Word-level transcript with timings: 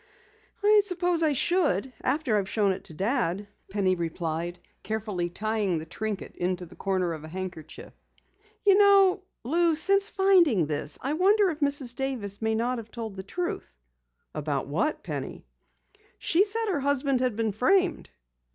"I 0.63 0.81
suppose 0.83 1.21
I 1.21 1.33
should, 1.33 1.93
after 2.01 2.35
I've 2.35 2.49
shown 2.49 2.71
it 2.71 2.85
to 2.85 2.93
Dad," 2.95 3.47
Penny 3.69 3.93
replied, 3.93 4.59
carefully 4.81 5.29
tying 5.29 5.77
the 5.77 5.85
trinket 5.85 6.35
into 6.35 6.65
the 6.65 6.75
corner 6.75 7.13
of 7.13 7.23
a 7.23 7.27
handkerchief. 7.27 7.93
"You 8.65 8.79
know, 8.79 9.21
Lou, 9.43 9.75
since 9.75 10.09
finding 10.09 10.65
this, 10.65 10.97
I 11.03 11.13
wonder 11.13 11.51
if 11.51 11.59
Mrs. 11.59 11.95
Davis 11.95 12.41
may 12.41 12.55
not 12.55 12.79
have 12.79 12.89
told 12.89 13.15
the 13.15 13.21
truth." 13.21 13.75
"About 14.33 14.65
what, 14.67 15.03
Penny?" 15.03 15.45
"She 16.17 16.45
said 16.45 16.65
that 16.65 16.71
her 16.71 16.79
husband 16.79 17.19
had 17.19 17.35
been 17.35 17.51
framed." 17.51 18.09